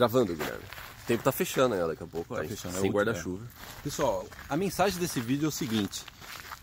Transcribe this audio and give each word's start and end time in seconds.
Gravando, 0.00 0.34
Guilherme. 0.34 0.62
O 1.02 1.06
tempo 1.06 1.22
tá 1.22 1.30
fechando 1.32 1.74
ó, 1.74 1.86
daqui 1.88 2.02
a 2.02 2.06
pouco, 2.06 2.34
Tá 2.34 2.40
aí, 2.40 2.48
fechando, 2.48 2.76
é 2.76 2.80
sem 2.80 2.88
outro- 2.90 3.04
guarda-chuva. 3.04 3.42
Pessoal, 3.84 4.26
a 4.48 4.56
mensagem 4.56 4.98
desse 4.98 5.20
vídeo 5.20 5.44
é 5.44 5.48
o 5.48 5.52
seguinte. 5.52 6.02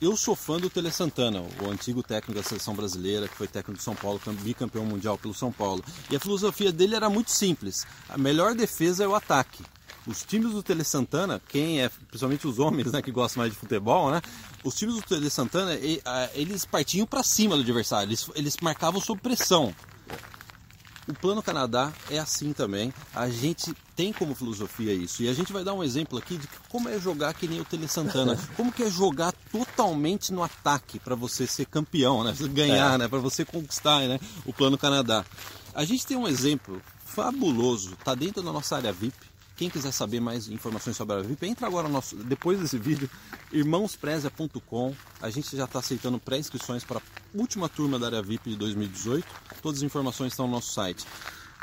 Eu 0.01 0.15
sou 0.17 0.35
fã 0.35 0.59
do 0.59 0.69
Tele 0.69 0.91
Santana, 0.91 1.43
o 1.61 1.69
antigo 1.69 2.01
técnico 2.01 2.39
da 2.39 2.47
seleção 2.47 2.73
brasileira, 2.75 3.27
que 3.27 3.35
foi 3.35 3.47
técnico 3.47 3.77
do 3.79 3.83
São 3.83 3.95
Paulo, 3.95 4.19
cam- 4.19 4.33
bicampeão 4.33 4.85
mundial 4.85 5.17
pelo 5.17 5.33
São 5.33 5.51
Paulo. 5.51 5.83
E 6.09 6.15
a 6.15 6.19
filosofia 6.19 6.71
dele 6.71 6.95
era 6.95 7.09
muito 7.09 7.29
simples. 7.31 7.85
A 8.09 8.17
melhor 8.17 8.55
defesa 8.55 9.03
é 9.03 9.07
o 9.07 9.13
ataque. 9.15 9.63
Os 10.05 10.23
times 10.23 10.51
do 10.53 10.63
Tele 10.63 10.83
Santana, 10.83 11.41
quem 11.49 11.81
é, 11.81 11.89
principalmente 11.89 12.47
os 12.47 12.57
homens 12.59 12.91
né, 12.91 13.01
que 13.01 13.11
gostam 13.11 13.41
mais 13.41 13.51
de 13.53 13.59
futebol, 13.59 14.09
né? 14.09 14.21
Os 14.63 14.73
times 14.75 14.95
do 14.95 15.01
Tele 15.01 15.29
Santana, 15.29 15.73
e- 15.75 16.01
a- 16.05 16.29
eles 16.33 16.63
partiam 16.63 17.05
para 17.05 17.21
cima 17.23 17.55
do 17.55 17.61
adversário, 17.61 18.07
eles, 18.07 18.29
eles 18.33 18.55
marcavam 18.61 19.01
sob 19.01 19.19
pressão. 19.19 19.75
O 21.07 21.13
Plano 21.13 21.41
Canadá 21.41 21.93
é 22.09 22.19
assim 22.19 22.51
também. 22.51 22.93
A 23.15 23.29
gente 23.29 23.73
tem 23.95 24.11
como 24.11 24.35
filosofia 24.35 24.93
isso. 24.93 25.23
E 25.23 25.29
a 25.29 25.33
gente 25.33 25.53
vai 25.53 25.63
dar 25.63 25.73
um 25.73 25.83
exemplo 25.83 26.19
aqui 26.19 26.37
de 26.37 26.47
como 26.69 26.89
é 26.89 26.99
jogar 26.99 27.33
que 27.33 27.47
nem 27.47 27.61
o 27.61 27.65
Tele 27.65 27.87
Santana. 27.87 28.37
Como 28.57 28.71
que 28.71 28.83
é 28.83 28.89
jogar 28.89 29.33
totalmente 29.51 30.33
no 30.33 30.43
ataque 30.43 30.99
para 30.99 31.15
você 31.15 31.47
ser 31.47 31.65
campeão, 31.65 32.23
né? 32.23 32.35
Ganhar, 32.51 32.97
né? 32.97 33.07
Para 33.07 33.19
você 33.19 33.45
conquistar, 33.45 34.01
né? 34.07 34.19
O 34.45 34.51
Plano 34.51 34.77
Canadá. 34.77 35.25
A 35.73 35.85
gente 35.85 36.05
tem 36.05 36.17
um 36.17 36.27
exemplo 36.27 36.81
fabuloso. 37.05 37.95
Tá 38.03 38.13
dentro 38.13 38.43
da 38.43 38.51
nossa 38.51 38.75
área 38.75 38.91
VIP. 38.91 39.15
Quem 39.57 39.71
quiser 39.71 39.91
saber 39.91 40.19
mais 40.19 40.47
informações 40.47 40.95
sobre 40.95 41.15
a 41.15 41.19
VIP, 41.19 41.47
entra 41.47 41.65
agora 41.65 41.87
no 41.87 41.93
nosso, 41.95 42.15
depois 42.15 42.59
desse 42.59 42.77
vídeo, 42.77 43.09
irmãosprezia.com. 43.51 44.93
A 45.19 45.31
gente 45.31 45.57
já 45.57 45.65
está 45.65 45.79
aceitando 45.79 46.19
pré-inscrições 46.19 46.83
para 46.83 46.99
a 46.99 47.01
última 47.33 47.67
turma 47.67 47.97
da 47.97 48.05
área 48.05 48.21
VIP 48.21 48.51
de 48.51 48.55
2018. 48.55 49.25
Todas 49.63 49.79
as 49.79 49.83
informações 49.83 50.31
estão 50.31 50.45
no 50.45 50.53
nosso 50.53 50.71
site. 50.71 51.07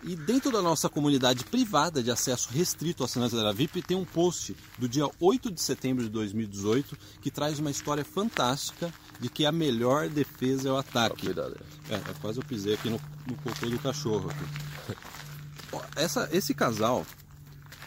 E 0.02 0.16
dentro 0.16 0.50
da 0.50 0.60
nossa 0.60 0.88
comunidade 0.88 1.44
privada 1.44 2.02
de 2.02 2.10
acesso 2.10 2.50
restrito 2.50 3.04
a 3.04 3.06
assinantes 3.06 3.40
da 3.40 3.52
VIP, 3.52 3.80
tem 3.80 3.96
um 3.96 4.04
post 4.04 4.56
do 4.76 4.88
dia 4.88 5.08
8 5.20 5.50
de 5.50 5.60
setembro 5.60 6.02
de 6.02 6.10
2018 6.10 6.98
que 7.22 7.30
traz 7.30 7.60
uma 7.60 7.70
história 7.70 8.04
fantástica 8.04 8.92
de 9.20 9.30
que 9.30 9.46
a 9.46 9.52
melhor 9.52 10.08
defesa 10.08 10.68
é 10.68 10.72
o 10.72 10.76
ataque. 10.76 11.26
Cuidado. 11.26 11.56
É, 11.88 11.94
é, 11.94 12.14
quase 12.20 12.40
eu 12.40 12.44
pisei 12.44 12.74
aqui 12.74 12.90
no, 12.90 13.00
no 13.26 13.36
cocô 13.36 13.66
do 13.66 13.78
cachorro. 13.78 14.28
Essa, 15.96 16.28
esse 16.32 16.54
casal, 16.54 17.04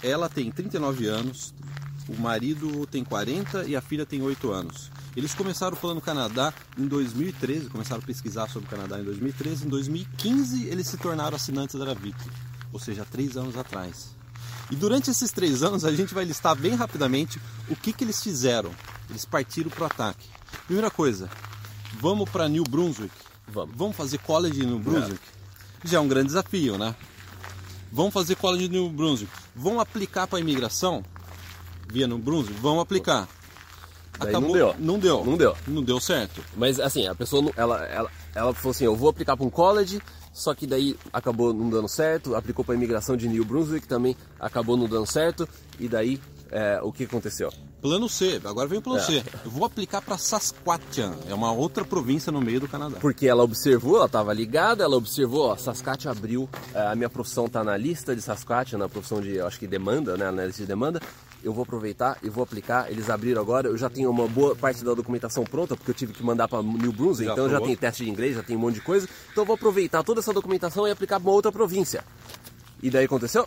ela 0.02 0.30
tem 0.30 0.52
39 0.52 1.08
anos, 1.08 1.54
o 2.08 2.20
marido 2.20 2.86
tem 2.88 3.04
40 3.04 3.66
e 3.66 3.76
a 3.76 3.82
filha 3.82 4.06
tem 4.06 4.22
8 4.22 4.52
anos. 4.52 4.92
Eles 5.16 5.34
começaram 5.34 5.76
o 5.76 5.80
Plano 5.80 6.00
Canadá 6.00 6.54
em 6.78 6.88
2013, 6.88 7.70
começaram 7.70 8.02
a 8.02 8.06
pesquisar 8.06 8.48
sobre 8.50 8.68
o 8.68 8.70
Canadá 8.70 9.00
em 9.00 9.04
2013. 9.04 9.66
Em 9.66 9.70
2015 9.70 10.68
eles 10.68 10.88
se 10.88 10.98
tornaram 10.98 11.36
assinantes 11.36 11.78
da 11.80 11.94
VIP, 11.94 12.18
ou 12.72 12.80
seja, 12.80 13.04
três 13.04 13.36
anos 13.36 13.58
atrás. 13.58 14.16
E 14.70 14.76
durante 14.76 15.10
esses 15.10 15.32
três 15.32 15.64
anos 15.64 15.86
a 15.86 15.92
gente 15.92 16.14
vai 16.14 16.24
listar 16.26 16.56
bem 16.56 16.76
rapidamente 16.76 17.42
o 17.70 17.76
que, 17.76 17.92
que 17.92 18.04
eles 18.04 18.22
fizeram. 18.22 18.72
Eles 19.10 19.26
partiram 19.26 19.70
para 19.70 19.84
o 19.84 19.88
ataque. 19.88 20.28
Primeira 20.66 20.92
coisa, 20.92 21.30
vamos 22.00 22.30
para 22.30 22.48
New 22.48 22.64
Brunswick. 22.64 23.14
Vamos. 23.48 23.76
Vamos 23.76 23.96
fazer 23.96 24.18
college 24.20 24.62
em 24.62 24.68
New 24.68 24.80
Brunswick? 24.80 25.22
Já 25.84 25.98
é 25.98 26.02
um 26.02 26.08
grande 26.08 26.28
desafio, 26.28 26.78
né? 26.78 26.96
Vamos 27.92 28.14
fazer 28.14 28.36
college 28.36 28.66
em 28.66 28.70
New 28.70 28.90
Brunswick. 28.90 29.32
Vão 29.58 29.80
aplicar 29.80 30.28
para 30.28 30.38
a 30.38 30.42
imigração 30.42 31.04
via 31.92 32.08
New 32.08 32.20
Brunswick? 32.20 32.60
Vamos 32.62 32.84
aplicar. 32.84 33.28
Daí 34.20 34.32
não 34.34 34.52
deu. 34.52 34.76
Não 34.80 35.00
deu. 35.00 35.26
Não 35.26 35.38
deu. 35.38 35.58
Não 35.68 35.84
deu 35.84 36.00
certo. 36.00 36.44
Mas 36.56 36.80
assim, 36.80 37.08
a 37.08 37.16
pessoa, 37.16 37.52
ela, 37.56 37.84
ela, 37.86 38.12
ela 38.34 38.54
falou 38.54 38.72
assim, 38.72 38.86
eu 38.86 38.96
vou 38.96 39.10
aplicar 39.10 39.36
para 39.36 39.46
um 39.46 39.50
college, 39.50 40.02
só 40.34 40.54
que 40.54 40.68
daí 40.68 40.96
acabou 41.12 41.54
não 41.54 41.70
dando 41.70 41.88
certo, 41.88 42.36
aplicou 42.36 42.64
para 42.64 42.76
imigração 42.76 43.18
de 43.18 43.28
New 43.28 43.44
Brunswick 43.44 43.88
também 43.88 44.16
acabou 44.40 44.78
não 44.78 44.88
dando 44.88 45.06
certo, 45.08 45.48
e 45.80 45.88
daí 45.88 46.22
é, 46.52 46.80
o 46.82 46.92
que 46.92 47.04
aconteceu? 47.04 47.52
Plano 47.82 48.10
C. 48.10 48.42
Agora 48.44 48.68
vem 48.68 48.80
o 48.80 48.82
plano 48.82 49.00
É. 49.00 49.04
C. 49.04 49.24
Eu 49.46 49.52
vou 49.52 49.66
aplicar 49.66 50.02
para 50.02 50.18
Saskatchewan. 50.18 51.16
É 51.30 51.34
uma 51.34 51.52
outra 51.52 51.86
província 51.86 52.32
no 52.32 52.42
meio 52.42 52.60
do 52.60 52.68
Canadá. 52.68 52.98
Porque 53.00 53.28
ela 53.28 53.44
observou, 53.44 53.98
ela 53.98 54.08
estava 54.08 54.34
ligada, 54.34 54.84
ela 54.84 54.96
observou, 54.96 55.50
ó, 55.50 55.56
Saskatchewan 55.56 56.12
abriu, 56.18 56.50
é, 56.74 56.88
a 56.88 56.96
minha 56.96 57.10
profissão 57.10 57.48
tá 57.48 57.64
na 57.64 57.78
lista 57.78 58.16
de 58.16 58.22
Saskatchewan, 58.22 58.80
na 58.80 58.90
profissão 58.90 59.22
de, 59.22 59.40
acho 59.40 59.60
que 59.60 59.68
demanda, 59.68 60.18
né, 60.18 60.32
na 60.32 60.46
lista 60.46 60.64
de 60.64 60.68
demanda, 60.68 61.00
eu 61.44 61.54
vou 61.54 61.64
aproveitar 61.64 62.18
e 62.24 62.30
vou 62.30 62.44
aplicar, 62.44 62.92
eles 62.92 63.10
abriram 63.10 63.42
agora, 63.42 63.68
eu 63.68 63.78
já 63.78 63.90
tenho 63.90 64.10
uma 64.10 64.28
boa 64.28 64.56
parte 64.56 64.84
da 64.84 64.94
documentação 64.94 65.44
pronta, 65.44 65.76
porque 65.78 65.92
eu 65.92 65.96
tive 65.96 66.14
que 66.14 66.24
mandar 66.24 66.48
para 66.48 66.64
New 66.64 66.92
Brunswick, 66.92 67.28
Já 67.28 67.34
então 67.34 67.50
já 67.50 67.62
tenho 67.62 67.78
teste 67.78 68.04
de 68.04 68.10
inglês, 68.10 68.36
já 68.36 68.44
tenho 68.44 68.58
um 68.58 68.62
monte 68.64 68.76
de 68.76 68.82
coisa, 68.82 69.08
então 69.32 69.44
eu 69.44 69.46
vou 69.46 69.54
aproveitar 69.56 70.04
toda 70.04 70.20
essa 70.20 70.34
documentação 70.34 70.88
e 70.88 70.92
aplicar 70.92 71.20
para 71.20 71.30
uma 71.30 71.36
outra 71.36 71.52
província. 71.52 72.04
E 72.82 72.90
daí 72.90 73.06
aconteceu? 73.06 73.46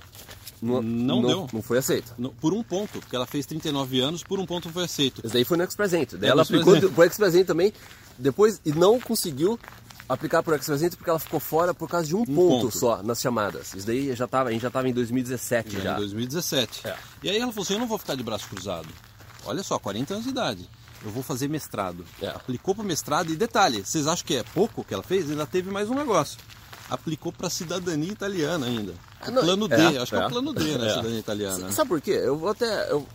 Não 0.62 1.22
deu. 1.22 1.46
Não 1.52 1.62
foi 1.62 1.78
aceito. 1.78 2.12
No- 2.18 2.30
Por 2.32 2.52
um 2.52 2.62
ponto, 2.62 3.00
porque 3.00 3.16
ela 3.16 3.26
fez 3.26 3.46
39 3.46 4.00
anos, 4.00 4.22
por 4.22 4.38
um 4.38 4.46
ponto 4.46 4.68
foi 4.70 4.84
aceito. 4.84 5.20
Esse 5.24 5.32
daí 5.34 5.44
foi 5.44 5.56
no 5.56 5.64
Express 5.64 5.90
Daí 5.90 6.06
É, 6.22 6.26
ela 6.28 6.42
aplicou 6.42 6.78
pro 6.90 7.04
Express 7.04 7.46
também, 7.46 7.72
depois, 8.18 8.60
e 8.64 8.72
não 8.72 9.00
conseguiu 9.00 9.58
aplicar 10.08 10.42
pro 10.42 10.54
Express 10.54 10.94
porque 10.96 11.08
ela 11.08 11.18
ficou 11.18 11.38
fora 11.40 11.72
por 11.72 11.88
causa 11.88 12.06
de 12.08 12.16
um, 12.16 12.24
ponto, 12.24 12.64
ponto. 12.64 12.78
só 12.78 13.02
nas 13.02 13.20
chamadas. 13.20 13.74
Isso 13.74 13.86
daí 13.86 14.14
já 14.14 14.26
tava, 14.26 14.48
a 14.48 14.52
gente 14.52 14.62
já 14.62 14.70
tava 14.70 14.88
em 14.88 14.92
2017 14.92 15.70
Já 15.76 15.80
já. 15.80 15.92
em 15.94 15.96
2017. 15.96 16.86
É. 16.86 16.96
E 17.22 17.30
aí 17.30 17.36
ela 17.38 17.52
falou 17.52 17.62
assim: 17.64 17.74
eu 17.74 17.80
não 17.80 17.86
vou 17.86 17.98
ficar 17.98 18.14
de 18.16 18.22
braço 18.22 18.48
cruzado. 18.48 18.88
Olha 19.44 19.62
só, 19.62 19.78
40 19.78 20.14
anos 20.14 20.24
de 20.24 20.30
idade. 20.30 20.68
Eu 21.02 21.10
vou 21.10 21.22
fazer 21.22 21.48
mestrado. 21.48 22.04
É. 22.20 22.28
Aplicou 22.28 22.74
para 22.74 22.84
mestrado 22.84 23.30
e 23.32 23.36
detalhe, 23.36 23.82
vocês 23.82 24.06
acham 24.06 24.26
que 24.26 24.36
é 24.36 24.42
pouco 24.42 24.84
que 24.84 24.92
ela 24.92 25.02
fez? 25.02 25.30
Ainda 25.30 25.46
teve 25.46 25.70
mais 25.70 25.88
um 25.88 25.94
negócio. 25.94 26.38
Aplicou 26.90 27.32
para 27.32 27.48
cidadania 27.48 28.12
italiana 28.12 28.66
ainda. 28.66 28.92
Ah, 29.20 29.30
não, 29.30 29.42
plano 29.42 29.68
D, 29.68 29.74
é, 29.74 29.98
acho 29.98 30.12
que 30.12 30.18
é 30.18 30.22
é. 30.22 30.26
o 30.26 30.30
plano 30.30 30.52
D, 30.54 30.64
né? 30.78 30.86
É. 30.86 30.90
Cidadania 30.90 31.18
italiana. 31.18 31.58
né? 31.66 31.70
Sabe 31.72 31.88
por 31.88 32.00
quê? 32.00 32.12
Eu 32.22 32.36
vou 32.38 32.48
até. 32.48 32.90
eu- 32.90 33.06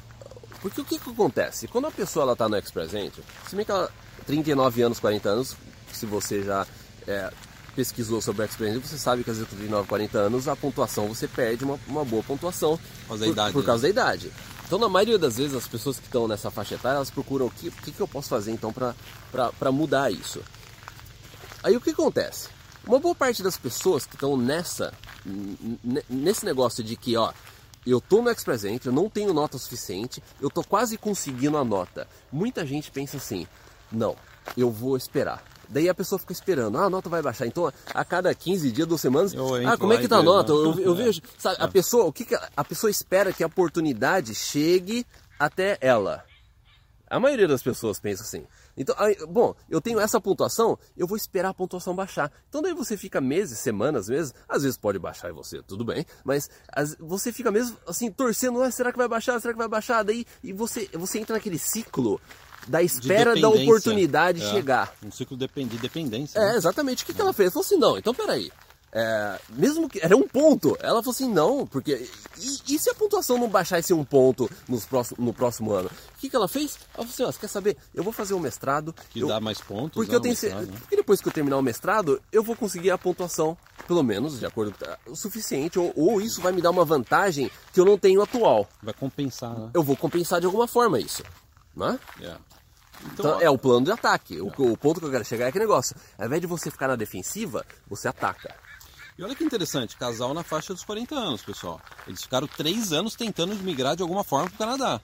Porque 0.61 0.81
o 0.81 0.85
que, 0.85 0.99
que 0.99 1.09
acontece? 1.09 1.67
Quando 1.67 1.85
a 1.88 1.91
pessoa 1.91 2.23
ela 2.23 2.35
tá 2.35 2.47
no 2.47 2.57
Express 2.57 2.93
Entry, 2.93 3.23
se 3.47 3.55
bem 3.55 3.66
que 3.66 3.71
ela 3.71 3.89
39 4.25 4.81
anos, 4.83 4.99
40 4.99 5.29
anos, 5.29 5.55
se 5.91 6.05
você 6.05 6.44
já 6.44 6.65
é, 7.07 7.31
pesquisou 7.75 8.21
sobre 8.21 8.44
o 8.44 8.45
Express 8.45 8.75
Entry, 8.75 8.88
você 8.88 8.97
sabe 8.97 9.23
que 9.23 9.29
às 9.31 9.38
vezes 9.38 9.49
com 9.49 9.55
39, 9.57 9.88
40 9.88 10.17
anos 10.17 10.47
a 10.47 10.55
pontuação 10.55 11.07
você 11.07 11.27
perde 11.27 11.63
uma, 11.63 11.79
uma 11.88 12.03
boa 12.05 12.23
pontuação 12.23 12.77
Por 12.77 13.07
causa 13.09 13.25
da 13.25 13.31
idade, 13.31 13.53
por 13.53 13.59
né? 13.59 13.65
causa 13.65 13.81
da 13.83 13.89
idade. 13.89 14.31
Então, 14.65 14.79
na 14.79 14.89
maioria 14.89 15.19
das 15.19 15.38
vezes, 15.38 15.55
as 15.55 15.67
pessoas 15.67 15.99
que 15.99 16.05
estão 16.05 16.27
nessa 16.27 16.49
faixa 16.49 16.73
etária, 16.73 16.95
elas 16.95 17.11
procuram 17.11 17.45
o 17.45 17.51
que, 17.51 17.67
o 17.67 17.71
que, 17.71 17.91
que 17.91 17.99
eu 18.01 18.07
posso 18.07 18.29
fazer 18.29 18.51
então 18.51 18.73
para 18.73 19.71
mudar 19.71 20.11
isso. 20.11 20.41
Aí 21.61 21.75
o 21.77 21.81
que 21.81 21.91
acontece? 21.91 22.47
Uma 22.88 23.00
boa 23.00 23.16
parte 23.16 23.41
das 23.41 23.57
pessoas 23.57 24.06
que 24.06 24.16
estão 24.16 24.38
nessa 24.38 24.94
nesse 26.09 26.46
negócio 26.46 26.84
de 26.84 26.96
que, 26.96 27.18
ó, 27.18 27.31
eu 27.85 28.00
tô 28.00 28.22
no 28.22 28.29
Express 28.29 28.63
Entry, 28.66 28.88
eu 28.90 28.94
não 28.94 29.09
tenho 29.09 29.34
nota 29.34 29.57
suficiente, 29.57 30.22
eu 30.41 30.50
tô 30.50 30.63
quase 30.63 30.97
conseguindo 30.97 31.57
a 31.57 31.63
nota. 31.63 32.07
Muita 32.31 32.66
gente 32.66 32.91
pensa 32.91 33.18
assim: 33.18 33.47
"Não, 33.91 34.16
eu 34.57 34.69
vou 34.72 34.95
esperar". 34.97 35.44
Daí 35.68 35.90
a 35.90 35.95
pessoa 35.95 36.19
fica 36.19 36.31
esperando, 36.31 36.78
ah, 36.78 36.84
a 36.84 36.90
nota 36.91 37.09
vai 37.09 37.24
baixar. 37.24 37.47
Então, 37.47 37.72
a 37.91 38.06
cada 38.06 38.34
15 38.35 38.72
dias, 38.72 38.88
duas 38.88 39.01
semanas, 39.01 39.34
ah, 39.66 39.75
como 39.78 39.94
é 39.94 39.97
que 39.97 40.07
tá 40.07 40.18
a 40.18 40.24
nota? 40.24 40.53
né? 40.53 40.59
Eu, 40.59 40.79
eu 40.79 40.94
É. 40.94 40.95
vejo, 41.06 41.22
sabe, 41.40 41.56
a 41.59 41.68
pessoa, 41.68 42.06
o 42.06 42.13
que, 42.13 42.24
que 42.24 42.35
a 42.56 42.63
pessoa 42.63 42.91
espera 42.91 43.34
que 43.34 43.44
a 43.44 43.47
oportunidade 43.47 44.35
chegue 44.35 45.06
até 45.40 45.78
ela. 45.81 46.24
A 47.09 47.19
maioria 47.19 47.47
das 47.47 47.63
pessoas 47.63 48.00
pensa 48.00 48.22
assim. 48.22 48.45
Então, 48.78 48.96
aí, 48.97 49.16
bom, 49.28 49.53
eu 49.69 49.80
tenho 49.80 50.00
essa 50.00 50.19
pontuação, 50.19 50.78
eu 50.97 51.08
vou 51.08 51.16
esperar 51.18 51.50
a 51.50 51.53
pontuação 51.53 51.96
baixar. 51.96 52.31
Então 52.50 52.62
daí 52.62 52.74
você 52.74 52.97
fica 52.97 53.22
meses, 53.22 53.58
semanas, 53.59 54.09
meses, 54.09 54.34
às 54.50 54.63
vezes 54.63 54.78
pode 54.78 55.00
baixar 55.00 55.30
em 55.30 55.34
você, 55.34 55.62
tudo 55.62 55.86
bem, 55.86 56.06
mas 56.24 56.50
as- 56.74 56.96
você 57.00 57.31
fica 57.31 57.52
mesmo 57.52 57.78
assim 57.88 58.12
torcendo, 58.12 58.62
ah, 58.62 58.69
será 58.72 58.91
que 58.91 58.97
vai 58.97 59.08
baixar? 59.08 59.40
Será 59.40 59.53
que 59.53 59.58
vai 59.59 59.68
baixar? 59.68 60.03
Daí 60.03 60.25
e 60.44 60.52
você 60.53 60.90
você 60.94 61.19
entra 61.19 61.36
naquele 61.36 61.58
ciclo 61.58 62.19
da 62.68 62.81
espera 62.81 63.40
da 63.40 63.47
oportunidade 63.50 64.41
É, 64.44 64.50
chegar. 64.52 64.94
Um 65.06 65.12
ciclo 65.12 65.38
de 65.38 65.47
depen- 65.47 65.68
de 65.68 65.78
dependência. 65.78 66.40
É, 66.40 66.52
né? 66.52 66.56
exatamente. 66.57 67.03
O 67.03 67.06
que, 67.06 67.13
que 67.13 67.22
ela 67.22 67.31
fez? 67.34 67.53
Falou 67.53 67.63
assim, 67.66 67.78
não, 67.78 67.97
então 67.97 68.13
peraí. 68.13 68.52
É, 68.97 69.38
mesmo 69.50 69.89
que 69.89 70.00
era 70.01 70.16
um 70.16 70.25
ponto, 70.25 70.78
ela 70.79 71.03
falou 71.03 71.11
assim, 71.11 71.28
não, 71.29 71.67
porque. 71.67 72.09
E, 72.38 72.75
e 72.75 72.79
se 72.79 72.89
a 72.89 72.95
pontuação 72.95 73.38
não 73.38 73.50
baixar 73.50 73.77
esse 73.77 73.94
um 73.94 74.06
ponto 74.06 74.50
nos 74.69 74.86
próximo, 74.86 75.18
no 75.25 75.33
próximo 75.33 75.74
ano? 75.74 75.89
O 76.15 76.19
que, 76.19 76.30
que 76.30 76.36
ela 76.36 76.47
fez? 76.47 76.77
Ela 76.94 77.06
falou 77.06 77.09
assim, 77.09 77.24
ó, 77.24 77.31
você 77.33 77.39
quer 77.39 77.50
saber? 77.50 77.77
Eu 77.94 78.06
vou 78.06 78.13
fazer 78.13 78.33
um 78.36 78.39
mestrado. 78.39 78.95
Que 79.09 79.19
eu- 79.19 79.27
dá 79.27 79.42
mais 79.42 79.59
pontos. 79.59 79.95
porque 79.95 80.12
né, 80.12 80.15
eu 80.15 80.21
tenho 80.21 80.33
mestrado, 80.33 80.68
né? 80.68 80.77
porque 80.80 80.95
depois 80.95 81.19
que 81.19 81.27
eu 81.27 81.33
terminar 81.33 81.57
o 81.57 81.62
mestrado, 81.62 82.21
eu 82.31 82.42
vou 82.42 82.56
conseguir 82.56 82.89
a 82.92 82.97
pontuação, 82.97 83.57
pelo 83.86 84.01
menos, 84.01 84.39
de 84.39 84.45
acordo 84.45 84.74
com 84.74 85.12
o 85.12 85.15
suficiente, 85.15 85.77
ou, 85.77 85.92
ou 85.94 86.21
isso 86.21 86.39
vai 86.39 86.53
me 86.53 86.62
dar 86.62 86.71
uma 86.71 86.86
vantagem 86.86 87.51
que 87.74 87.80
eu 87.81 87.83
não 87.83 87.97
tenho 87.97 88.21
atual. 88.21 88.65
Vai 88.81 88.94
compensar, 88.94 89.59
né? 89.59 89.71
Eu 89.74 89.83
vou 89.83 89.97
compensar 89.97 90.39
de 90.39 90.45
alguma 90.45 90.69
forma 90.69 91.01
isso. 91.01 91.21
Né? 91.75 92.00
É. 92.21 92.33
Então, 93.12 93.42
é 93.42 93.50
o 93.50 93.57
plano 93.57 93.86
de 93.86 93.92
ataque. 93.92 94.39
O, 94.39 94.47
o 94.47 94.77
ponto 94.77 95.01
que 95.01 95.06
eu 95.06 95.12
quero 95.12 95.25
chegar 95.25 95.47
é 95.47 95.51
que 95.51 95.59
negócio. 95.59 95.95
Ao 96.18 96.25
invés 96.25 96.39
de 96.39 96.47
você 96.47 96.71
ficar 96.71 96.88
na 96.88 96.95
defensiva, 96.95 97.65
você 97.89 98.07
ataca. 98.07 98.56
E 99.17 99.23
olha 99.23 99.33
que 99.33 99.44
interessante, 99.44 99.95
casal 99.95 100.33
na 100.33 100.44
faixa 100.44 100.73
dos 100.73 100.83
40 100.83 101.15
anos, 101.15 101.41
pessoal. 101.41 101.79
Eles 102.06 102.21
ficaram 102.23 102.47
três 102.47 102.91
anos 102.91 103.15
tentando 103.15 103.56
migrar 103.56 103.95
de 103.95 104.01
alguma 104.01 104.25
forma 104.25 104.50
para 104.50 104.56
o 104.56 104.57
Canadá. 104.57 105.01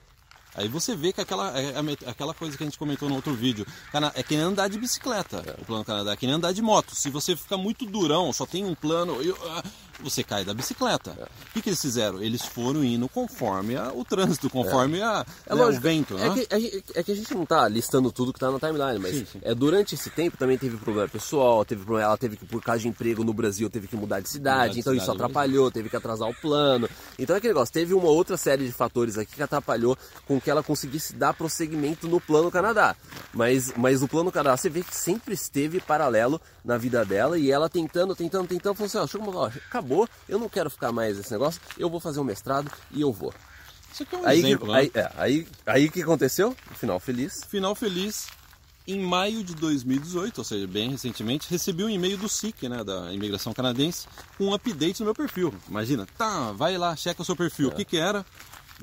Aí 0.54 0.68
você 0.68 0.94
vê 0.94 1.14
que 1.14 1.20
aquela, 1.20 1.58
é, 1.58 1.70
é, 1.70 2.10
aquela 2.10 2.34
coisa 2.34 2.54
que 2.54 2.62
a 2.62 2.66
gente 2.66 2.78
comentou 2.78 3.08
no 3.08 3.14
outro 3.14 3.32
vídeo, 3.32 3.66
é 4.14 4.22
que 4.22 4.36
nem 4.36 4.44
andar 4.44 4.68
de 4.68 4.78
bicicleta, 4.78 5.56
o 5.58 5.64
plano 5.64 5.82
Canadá, 5.82 6.12
é 6.12 6.16
que 6.16 6.26
nem 6.26 6.34
andar 6.34 6.52
de 6.52 6.60
moto. 6.60 6.94
Se 6.94 7.08
você 7.08 7.34
fica 7.34 7.56
muito 7.56 7.86
durão, 7.86 8.30
só 8.34 8.44
tem 8.44 8.66
um 8.66 8.74
plano, 8.74 9.22
eu, 9.22 9.34
ah, 9.48 9.64
você 10.02 10.22
cai 10.24 10.44
da 10.44 10.52
bicicleta. 10.54 11.10
O 11.50 11.52
que, 11.52 11.62
que 11.62 11.68
eles 11.70 11.80
fizeram? 11.80 12.22
Eles 12.22 12.42
foram 12.42 12.82
indo 12.84 13.08
conforme 13.08 13.76
a, 13.76 13.92
o 13.92 14.04
trânsito, 14.04 14.50
conforme 14.50 15.00
a, 15.02 15.24
É 15.46 15.54
né, 15.54 15.64
o 15.64 15.80
vento. 15.80 16.16
é, 16.18 16.28
né? 16.28 16.34
que, 16.34 16.40
é 16.54 16.58
que- 16.60 16.82
é 16.94 17.02
que 17.02 17.12
a 17.12 17.14
gente 17.16 17.34
não 17.34 17.46
tá 17.46 17.66
listando 17.68 18.10
tudo 18.12 18.32
que 18.32 18.38
tá 18.40 18.50
na 18.50 18.58
timeline, 18.58 18.98
mas 18.98 19.16
Sim, 19.16 19.26
sim. 19.32 19.38
É, 19.42 19.54
durante 19.54 19.94
esse 19.94 20.10
tempo 20.10 20.36
também 20.36 20.58
teve 20.58 20.76
problema 20.76 21.08
pessoal, 21.08 21.64
teve 21.64 21.84
problema, 21.84 22.08
ela 22.08 22.16
teve 22.18 22.36
que, 22.36 22.44
por 22.46 22.62
causa 22.62 22.80
de 22.82 22.88
emprego 22.88 23.22
no 23.24 23.32
Brasil, 23.32 23.68
teve 23.70 23.86
que 23.88 23.96
mudar 23.96 24.20
de 24.20 24.28
cidade, 24.28 24.56
Mudar 24.60 24.72
de 24.74 24.80
então 24.80 24.92
isso 24.94 25.02
cidade, 25.04 25.22
atrapalhou, 25.22 25.70
teve 25.70 25.88
que 25.88 25.96
atrasar 25.96 26.28
o 26.28 26.34
plano. 26.34 26.88
Então 27.18 27.34
é 27.34 27.38
aquele 27.38 27.52
negócio, 27.52 27.72
teve 27.72 27.94
uma 27.94 28.08
outra 28.08 28.36
série 28.36 28.66
de 28.66 28.72
fatores 28.72 29.16
aqui 29.18 29.36
que 29.36 29.42
atrapalhou 29.42 29.96
com 30.26 30.40
que 30.40 30.50
ela 30.50 30.62
conseguisse 30.62 31.14
dar 31.14 31.32
prosseguimento 31.34 32.08
no 32.08 32.20
plano 32.20 32.50
Canadá. 32.50 32.96
Mas, 33.32 33.72
mas 33.76 34.02
o 34.02 34.08
plano 34.08 34.30
Canadá, 34.32 34.56
você 34.56 34.68
vê 34.68 34.82
que 34.82 34.94
sempre 34.96 35.34
esteve 35.34 35.80
paralelo 35.80 36.40
na 36.64 36.76
vida 36.76 37.04
dela 37.04 37.38
e 37.38 37.50
ela 37.50 37.68
tentando, 37.68 38.14
tentando, 38.14 38.46
tentando, 38.48 38.74
falou 38.74 38.86
assim, 38.86 38.98
ó, 38.98 39.36
hora, 39.36 39.52
acabou, 39.92 40.08
eu 40.28 40.38
não 40.38 40.48
quero 40.48 40.70
ficar 40.70 40.92
mais 40.92 41.16
nesse 41.16 41.30
negócio, 41.30 41.60
eu 41.78 41.90
vou 41.90 42.00
fazer 42.00 42.20
um 42.20 42.24
mestrado 42.24 42.70
e 42.90 43.00
eu 43.00 43.12
vou. 43.12 43.32
Isso 43.92 44.02
aqui 44.02 44.14
é 44.14 44.18
um 44.18 44.26
Aí, 44.26 44.38
exemplo, 44.38 44.66
que, 44.66 44.72
né? 44.72 44.78
aí, 44.78 44.90
é, 44.94 45.12
aí, 45.16 45.48
aí 45.66 45.90
que 45.90 46.02
aconteceu? 46.02 46.56
Final 46.76 46.98
feliz. 46.98 47.44
Final 47.48 47.74
feliz. 47.74 48.26
Em 48.84 48.98
maio 48.98 49.44
de 49.44 49.54
2018, 49.54 50.38
ou 50.38 50.44
seja, 50.44 50.66
bem 50.66 50.90
recentemente, 50.90 51.48
recebi 51.48 51.84
um 51.84 51.88
e-mail 51.88 52.16
do 52.16 52.28
SIC, 52.28 52.68
né, 52.68 52.82
da 52.82 53.12
imigração 53.12 53.52
canadense, 53.52 54.08
com 54.36 54.46
um 54.46 54.54
update 54.54 54.98
no 54.98 55.04
meu 55.06 55.14
perfil. 55.14 55.54
Imagina, 55.68 56.04
tá, 56.18 56.50
vai 56.50 56.76
lá, 56.76 56.96
checa 56.96 57.22
o 57.22 57.24
seu 57.24 57.36
perfil. 57.36 57.68
O 57.68 57.72
que 57.72 57.84
que 57.84 57.96
era? 57.96 58.26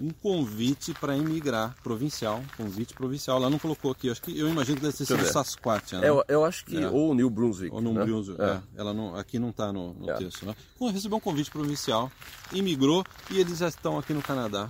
Um 0.01 0.11
convite 0.11 0.93
para 0.93 1.17
emigrar 1.17 1.75
provincial, 1.83 2.41
convite 2.55 2.93
provincial. 2.93 3.37
Ela 3.37 3.49
não 3.49 3.59
colocou 3.59 3.91
aqui, 3.91 4.09
acho 4.09 4.21
que 4.21 4.37
eu 4.37 4.47
imagino 4.47 4.77
que 4.77 4.83
deve 4.87 4.95
eu 4.97 5.17
ver. 5.17 5.25
Sasquatch, 5.25 5.93
né? 5.93 6.07
Eu, 6.07 6.23
eu 6.27 6.45
acho 6.45 6.63
que 6.65 6.77
É. 6.77 6.87
ou 6.87 7.13
New 7.13 7.29
Brunswick. 7.29 7.73
Ou 7.75 7.81
no 7.81 7.93
né? 7.93 8.05
Brunswick, 8.05 8.41
É. 8.41 8.45
é. 8.45 8.61
Ela 8.77 8.93
não, 8.93 9.15
aqui 9.15 9.37
não 9.37 9.49
está 9.49 9.73
no, 9.73 9.93
no 9.93 10.09
É. 10.09 10.13
texto, 10.15 10.45
né? 10.45 10.55
Bom, 10.79 10.89
recebeu 10.89 11.17
um 11.17 11.21
convite 11.21 11.51
provincial, 11.51 12.09
imigrou 12.53 13.03
e 13.29 13.39
eles 13.39 13.57
já 13.57 13.67
estão 13.67 13.97
aqui 13.99 14.13
no 14.13 14.21
Canadá, 14.21 14.69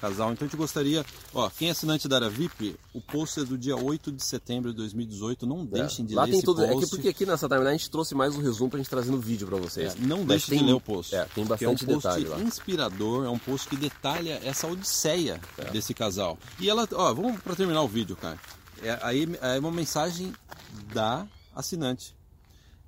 casal. 0.00 0.32
Então 0.32 0.46
a 0.46 0.48
gente 0.48 0.56
gostaria, 0.56 1.04
ó, 1.34 1.48
quem 1.50 1.68
é 1.68 1.70
assinante 1.72 2.08
da 2.08 2.16
área 2.16 2.30
VIP, 2.30 2.76
o 2.94 3.00
post 3.00 3.40
é 3.40 3.44
do 3.44 3.58
dia 3.58 3.76
8 3.76 4.10
de 4.10 4.24
setembro 4.24 4.70
de 4.70 4.76
2018, 4.78 5.46
não 5.46 5.64
deixem 5.64 6.04
de 6.04 6.14
Lá 6.14 6.24
ler 6.24 6.30
tem 6.30 6.38
esse 6.38 6.44
tudo. 6.46 6.62
É 6.64 6.68
que 6.68 6.74
post. 6.74 6.90
porque 6.90 7.08
aqui 7.08 7.26
nessa 7.26 7.46
timeline 7.48 7.68
a 7.68 7.76
gente 7.76 7.90
trouxe 7.90 8.14
mais 8.14 8.34
um 8.34 8.40
resumo 8.40 8.70
pra 8.70 8.78
gente 8.78 8.88
trazer 8.90 9.10
no 9.10 9.20
vídeo 9.20 9.46
pra 9.46 9.58
vocês. 9.58 9.94
É, 9.94 9.98
não 10.00 10.18
Mas 10.18 10.26
deixe 10.28 10.50
tem- 10.50 10.58
de 10.60 10.64
ler 10.64 10.72
o 10.74 10.80
post. 10.80 11.14
É, 11.14 11.24
tem 11.26 11.44
que 11.44 11.64
é 11.64 11.68
um 11.68 11.72
bastante 11.74 11.86
post 11.86 12.08
detalhe 12.20 12.42
inspirador, 12.44 13.24
é 13.24 13.28
um 13.28 13.38
post 13.38 13.68
que 13.68 13.76
detalha 13.76 14.40
essa 14.42 14.66
odisseia 14.66 15.40
É. 15.58 15.70
desse 15.70 15.92
casal. 15.94 16.38
E 16.58 16.68
ela, 16.68 16.88
ó, 16.94 17.12
vamos 17.14 17.40
para 17.42 17.54
terminar 17.54 17.82
o 17.82 17.88
vídeo, 17.88 18.16
cara. 18.16 18.38
É, 18.82 18.98
aí 19.02 19.28
é 19.42 19.58
uma 19.58 19.70
mensagem 19.70 20.32
da 20.92 21.26
assinante. 21.54 22.16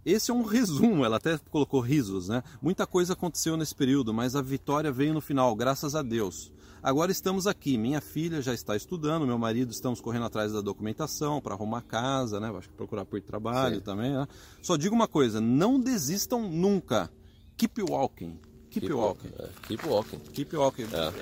Esse 0.04 0.30
é 0.32 0.34
um 0.34 0.42
resumo, 0.42 1.04
ela 1.04 1.16
até 1.18 1.38
colocou 1.50 1.80
risos, 1.80 2.28
né? 2.28 2.42
Muita 2.60 2.86
coisa 2.86 3.12
aconteceu 3.12 3.56
nesse 3.56 3.74
período, 3.74 4.12
mas 4.12 4.34
a 4.34 4.42
vitória 4.42 4.90
veio 4.90 5.14
no 5.14 5.20
final, 5.20 5.54
graças 5.54 5.94
a 5.94 6.02
Deus. 6.02 6.50
Agora 6.82 7.12
estamos 7.12 7.46
aqui, 7.46 7.78
minha 7.78 8.00
filha 8.00 8.42
já 8.42 8.52
está 8.52 8.74
estudando, 8.74 9.24
meu 9.24 9.38
marido 9.38 9.70
estamos 9.70 10.00
correndo 10.00 10.24
atrás 10.24 10.52
da 10.52 10.60
documentação 10.60 11.40
para 11.40 11.54
arrumar 11.54 11.82
casa, 11.82 12.40
né? 12.40 12.52
Acho 12.58 12.68
que 12.68 12.74
procurar 12.74 13.04
por 13.04 13.20
trabalho 13.20 13.76
Sim. 13.76 13.82
também, 13.82 14.10
né? 14.10 14.26
Só 14.60 14.76
digo 14.76 14.92
uma 14.92 15.06
coisa, 15.06 15.40
não 15.40 15.78
desistam 15.78 16.50
nunca. 16.50 17.08
Keep 17.56 17.82
walking. 17.82 18.36
Keep, 18.80 18.92
walking. 18.92 19.28
É, 19.38 19.48
keep 19.68 19.86
walking. 19.86 20.18
Keep 20.32 20.56
walking. 20.56 20.86
É. 20.92 21.12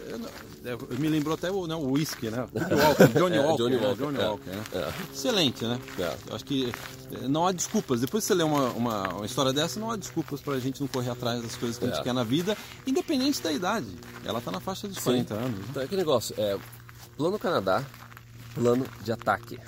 Eu- 0.64 0.78
eu- 0.90 0.98
Me 0.98 1.08
lembrou 1.08 1.34
até 1.34 1.50
o, 1.50 1.66
né, 1.66 1.74
o 1.74 1.90
whisky, 1.92 2.30
né? 2.30 2.46
Keep 2.52 2.74
walking. 2.74 3.18
Johnny 3.18 3.36
É, 3.36 3.40
Walker. 3.40 3.62
Johnny 3.62 3.76
né? 3.76 3.86
Walker, 3.86 4.02
Johnny 4.04 4.18
é. 4.20 4.28
Walker, 4.28 4.50
né? 4.50 4.64
Excelente, 5.12 5.64
né? 5.64 5.78
Eu 6.28 6.36
acho 6.36 6.44
que 6.44 6.72
eh, 7.12 7.28
não 7.28 7.46
há 7.46 7.52
desculpas. 7.52 8.00
Depois 8.00 8.22
que 8.24 8.28
você 8.28 8.34
lê 8.34 8.44
uma, 8.44 8.68
uma, 8.70 9.08
uma 9.14 9.26
história 9.26 9.52
dessa, 9.52 9.78
não 9.80 9.90
há 9.90 9.96
desculpas 9.96 10.40
pra 10.40 10.58
gente 10.58 10.80
não 10.80 10.88
correr 10.88 11.10
atrás 11.10 11.42
das 11.42 11.56
coisas 11.56 11.78
que 11.78 11.84
a 11.84 11.88
gente 11.88 12.02
quer 12.02 12.14
na 12.14 12.24
vida, 12.24 12.56
independente 12.86 13.42
da 13.42 13.52
idade. 13.52 13.88
Ela 14.24 14.40
tá 14.40 14.50
na 14.50 14.60
faixa 14.60 14.86
dos 14.86 14.98
40 14.98 15.34
anos. 15.34 15.58
né? 15.58 15.64
Então 15.70 15.82
é 15.82 15.84
aquele 15.86 16.00
negócio, 16.00 16.34
é 16.38 16.56
plano 17.16 17.38
Canadá, 17.38 17.84
plano 18.54 18.86
de 19.02 19.12
ataque. 19.12 19.58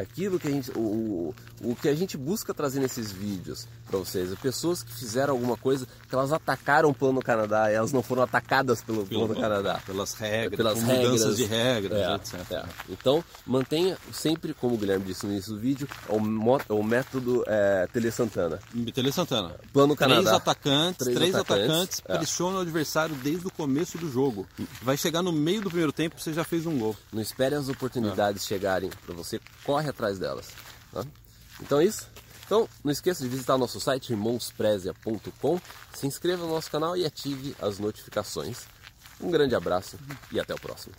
Aquilo 0.00 0.38
que 0.38 0.46
a 0.48 0.50
gente, 0.50 0.70
o, 0.76 1.34
o, 1.60 1.70
o 1.72 1.76
que 1.76 1.88
a 1.88 1.94
gente 1.94 2.16
busca 2.16 2.54
trazer 2.54 2.78
nesses 2.80 3.10
vídeos 3.10 3.66
para 3.86 3.98
vocês, 3.98 4.30
é 4.32 4.36
pessoas 4.36 4.82
que 4.82 4.92
fizeram 4.94 5.32
alguma 5.34 5.56
coisa, 5.56 5.86
que 6.08 6.14
elas 6.14 6.32
atacaram 6.32 6.90
o 6.90 6.94
plano 6.94 7.20
Canadá, 7.20 7.70
e 7.70 7.74
elas 7.74 7.92
não 7.92 8.02
foram 8.02 8.22
atacadas 8.22 8.80
pelo, 8.82 9.04
plano 9.06 9.34
Canadá. 9.34 9.80
Pelas 9.84 10.14
regras, 10.14 10.56
Pelas 10.56 10.78
por 10.78 10.84
mudanças 10.86 11.10
regras. 11.20 11.36
de 11.36 11.44
regras, 11.44 11.98
É, 12.00 12.14
etc. 12.14 12.52
é. 12.52 12.64
Então, 12.88 13.24
mantenha 13.46 13.96
sempre, 14.12 14.54
como 14.54 14.74
o 14.74 14.78
Guilherme 14.78 15.04
disse 15.04 15.26
no 15.26 15.32
início 15.32 15.52
do 15.54 15.58
vídeo, 15.58 15.88
o, 16.08 16.20
mo- 16.20 16.60
o 16.68 16.82
método 16.82 17.42
é, 17.46 17.88
Tele 17.92 18.10
Santana. 18.12 18.58
Tele 18.94 19.10
Santana. 19.10 19.56
Plano 19.72 19.96
Canadá. 19.96 20.20
Três 20.22 20.34
atacantes, 20.36 20.98
Três 21.04 21.18
três, 21.18 21.34
atacantes, 21.34 21.64
atacantes, 21.68 22.02
é. 22.06 22.16
pressionam 22.18 22.58
o 22.58 22.60
adversário 22.62 23.14
desde 23.16 23.46
o 23.46 23.50
começo 23.50 23.98
do 23.98 24.10
jogo. 24.10 24.46
Vai 24.82 24.96
chegar 24.96 25.22
no 25.22 25.32
meio 25.32 25.60
do 25.62 25.68
primeiro 25.70 25.92
tempo, 25.92 26.20
você 26.20 26.32
já 26.32 26.44
fez 26.44 26.66
um 26.66 26.78
gol. 26.78 26.94
Não 27.12 27.20
espere 27.20 27.54
as 27.54 27.68
oportunidades 27.68 28.46
chegarem 28.46 28.90
para 29.04 29.14
você, 29.14 29.40
corre 29.88 29.90
atrás 29.90 30.18
delas. 30.18 30.48
tá? 30.92 31.04
Então 31.60 31.80
é 31.80 31.84
isso. 31.84 32.08
Então 32.44 32.68
não 32.82 32.90
esqueça 32.90 33.22
de 33.22 33.28
visitar 33.28 33.58
nosso 33.58 33.80
site 33.80 34.10
irmãosprezia.com, 34.10 35.60
se 35.94 36.06
inscreva 36.06 36.46
no 36.46 36.54
nosso 36.54 36.70
canal 36.70 36.96
e 36.96 37.04
ative 37.04 37.54
as 37.60 37.78
notificações. 37.78 38.66
Um 39.20 39.30
grande 39.30 39.54
abraço 39.54 39.98
e 40.32 40.38
até 40.40 40.54
o 40.54 40.60
próximo. 40.60 40.94